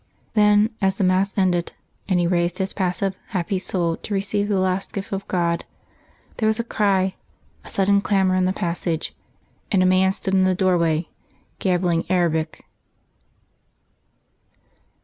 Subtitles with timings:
[0.33, 1.73] Then, as the mass ended,
[2.09, 5.63] and he raised his passive happy soul to receive the last gift of God,
[6.37, 7.13] there was a cry,
[7.63, 9.13] a sudden clamour in the passage,
[9.71, 11.07] and a man stood in the doorway,
[11.59, 12.65] gabbling Arabic.